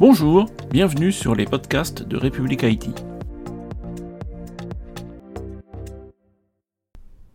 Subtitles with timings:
[0.00, 2.88] Bonjour, bienvenue sur les podcasts de République Haïti.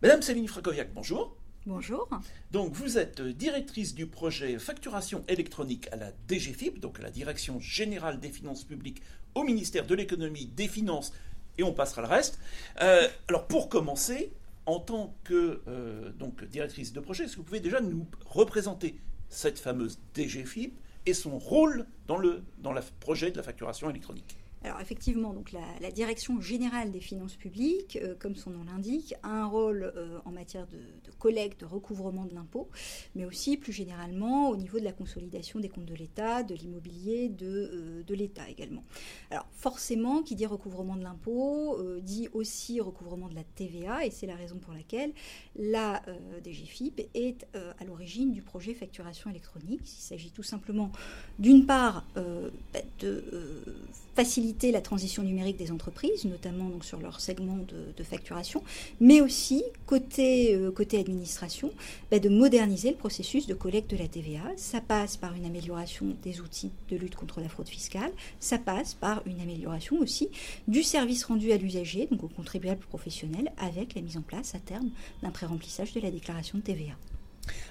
[0.02, 1.36] Madame Céline Frakoviak, bonjour.
[1.64, 2.08] Bonjour.
[2.50, 7.60] Donc vous êtes directrice du projet facturation électronique à la DGFIP, donc à la Direction
[7.60, 9.00] générale des finances publiques
[9.36, 11.12] au ministère de l'économie, des finances,
[11.58, 12.40] et on passera le reste.
[12.82, 14.32] Euh, alors pour commencer,
[14.66, 18.98] en tant que euh, donc, directrice de projet, est-ce que vous pouvez déjà nous représenter
[19.28, 20.76] cette fameuse DGFIP
[21.06, 25.52] et son rôle dans le dans le projet de la facturation électronique alors effectivement, donc
[25.52, 30.18] la, direction générale des finances publiques, euh, comme son nom l'indique, a un rôle euh,
[30.24, 30.78] en matière de,
[31.20, 32.68] collecte, de recouvrement de l'impôt,
[33.14, 37.28] mais aussi plus généralement au niveau de la consolidation des comptes de l'État, de l'immobilier,
[37.28, 38.82] de, euh, de l'État également.
[39.30, 44.26] Alors forcément, qui dit recouvrement de l'impôt, dit aussi recouvrement de la TVA, et c'est
[44.26, 45.12] la raison pour laquelle
[45.54, 46.02] la
[46.44, 49.80] DGFIP est à l'origine du projet facturation électronique.
[49.84, 50.90] Il s'agit tout simplement
[51.38, 53.24] d'une part bah, de
[54.16, 58.62] faciliter la transition numérique des entreprises, notamment donc sur leur segment de, facturation,
[59.00, 61.72] mais aussi côté, euh, côté administration,
[62.10, 64.42] bah, de moderniser le processus de collecte de la TVA.
[64.56, 68.94] Ça passe par une amélioration des outils de lutte contre la fraude fiscale, ça passe
[68.94, 70.30] par une amélioration aussi
[70.66, 74.58] du service rendu à l'usager, donc au contribuable professionnel, avec la mise en place à
[74.60, 74.88] terme
[75.22, 76.94] d'un pré-remplissage de la déclaration de TVA.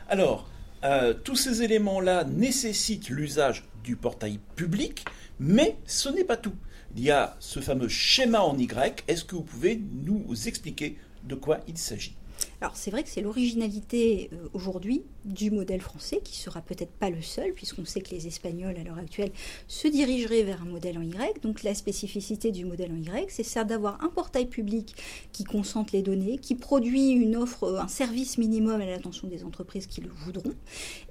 [0.10, 0.48] Alors,
[0.84, 5.06] euh, tous ces éléments-là nécessitent l'usage du portail public,
[5.40, 6.56] mais ce n'est pas tout
[6.96, 9.04] il y a ce fameux schéma en Y.
[9.08, 12.16] Est-ce que vous pouvez nous expliquer de quoi il s'agit?
[12.62, 17.10] Alors c'est vrai que c'est l'originalité euh, aujourd'hui du modèle français, qui sera peut-être pas
[17.10, 19.32] le seul, puisqu'on sait que les Espagnols à l'heure actuelle
[19.68, 21.42] se dirigeraient vers un modèle en Y.
[21.42, 24.96] Donc la spécificité du modèle en Y, c'est ça d'avoir un portail public
[25.32, 29.44] qui concentre les données, qui produit une offre, euh, un service minimum à l'attention des
[29.44, 30.54] entreprises qui le voudront,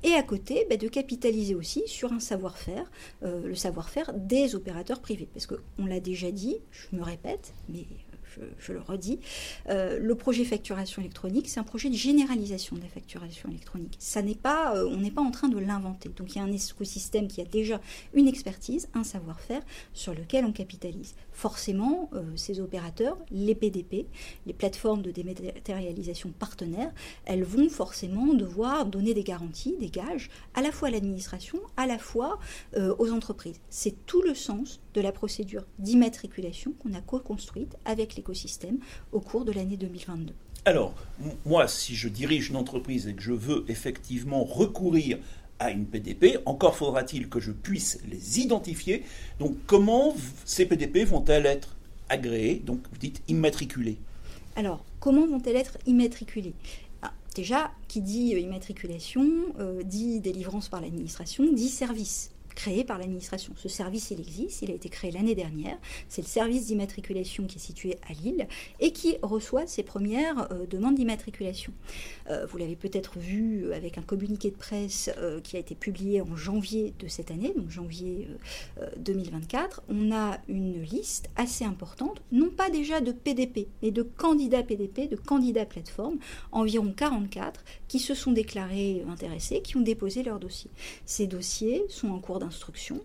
[0.02, 2.90] et à côté bah, de capitaliser aussi sur un savoir-faire,
[3.22, 5.28] euh, le savoir-faire des opérateurs privés.
[5.32, 7.86] Parce qu'on l'a déjà dit, je me répète, mais
[8.58, 9.20] je, le redis,
[9.68, 13.98] euh, le projet facturation électronique, c'est un projet de généralisation de la facturation électronique.
[14.16, 16.08] Euh, on n'est pas en train de l'inventer.
[16.10, 17.80] Donc il y a un écosystème qui a déjà
[18.12, 21.14] une expertise, un savoir-faire sur lequel on capitalise.
[21.32, 24.06] Forcément, euh, ces opérateurs, les PDP,
[24.46, 26.92] les plateformes de dématérialisation partenaires,
[27.24, 31.86] elles vont forcément devoir donner des garanties, des gages, à la fois à l'administration, à
[31.86, 32.38] la fois
[32.98, 33.60] aux entreprises.
[33.70, 38.78] C'est tout le sens de la procédure d'immatriculation qu'on a co-construite avec l'écosystème
[39.12, 40.32] au cours de l'année 2022.
[40.64, 40.94] Alors,
[41.44, 45.18] moi, si je dirige une entreprise et que je veux effectivement recourir
[45.58, 49.04] à une PDP, encore faudra-t-il que je puisse les identifier.
[49.38, 51.76] Donc, comment ces PDP vont-elles être
[52.08, 53.98] agréées, donc vous dites immatriculées?
[54.56, 56.54] Alors, comment vont-elles être immatriculées?
[57.02, 59.26] Ah, Déjà, qui dit immatriculation,
[59.58, 63.52] euh, dit délivrance par l'administration, dit service créé par l'administration.
[63.56, 65.76] Ce service, il existe, il a été créé l'année dernière.
[66.08, 68.46] C'est le service d'immatriculation qui est situé à Lille
[68.80, 71.72] et qui reçoit ses premières euh, demandes d'immatriculation.
[72.30, 76.20] Euh, vous l'avez peut-être vu avec un communiqué de presse euh, qui a été publié
[76.20, 78.28] en janvier de cette année, donc janvier
[78.98, 79.82] 2024.
[79.88, 85.08] On a une liste assez importante, non pas déjà de PDP, mais de candidats PDP,
[85.10, 86.18] de candidats plateforme,
[86.52, 90.70] environ 44, qui se sont déclarés intéressés, qui ont déposé leur dossier.
[91.04, 93.00] Ces dossiers sont en cours d'instruction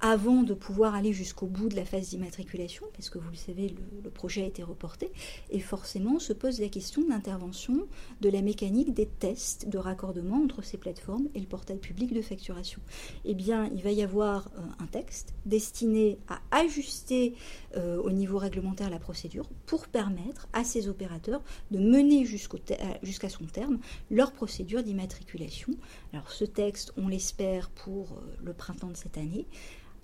[0.00, 3.74] avant de pouvoir aller jusqu'au bout de la phase d'immatriculation, parce que vous le savez,
[4.02, 5.10] le, projet a été reporté,
[5.50, 7.86] et forcément se pose la question de l'intervention
[8.20, 12.22] de la mécanique des tests de raccordement entre ces plateformes et le portail public de
[12.22, 12.80] facturation.
[13.24, 17.34] Eh bien, il va y avoir euh, un texte destiné à ajuster
[17.76, 23.46] euh, au niveau réglementaire la procédure pour permettre à ces opérateurs de mener jusqu'à son
[23.46, 23.78] terme
[24.10, 25.72] leur procédure d'immatriculation.
[26.12, 29.46] Alors ce texte, on l'espère pour euh, le printemps de cette année.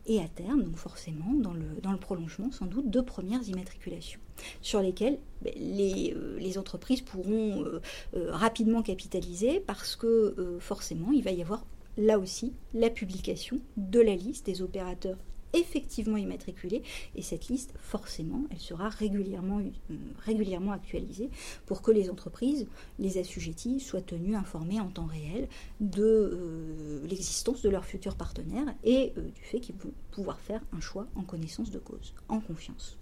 [0.07, 4.21] Et à terme, donc forcément, dans le, dans le prolongement, sans doute, deux premières immatriculations,
[4.63, 7.81] sur lesquelles ben, les, euh, les, entreprises pourront euh,
[8.17, 11.65] euh, rapidement capitaliser parce que forcément, il va y avoir
[11.99, 15.19] là aussi la publication de la liste des opérateurs
[15.53, 16.83] effectivement immatriculés
[17.15, 19.95] et cette liste forcément elle sera régulièrement, euh,
[20.25, 21.31] régulièrement actualisée
[21.67, 22.67] pour que les entreprises,
[22.99, 25.49] les assujettis soient tenus informés en temps réel
[25.81, 30.61] de euh, l'existence de leurs futurs partenaires et euh, du fait qu'ils vont pouvoir faire
[30.77, 32.97] un choix en connaissance de cause, en confiance.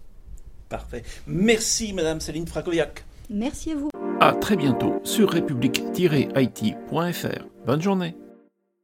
[0.69, 1.03] Parfait.
[1.27, 3.05] Merci Madame Céline Frakoviak.
[3.31, 3.91] Merci à vous.
[4.21, 7.45] À très bientôt sur république-it.fr.
[7.67, 8.15] Bonne journée.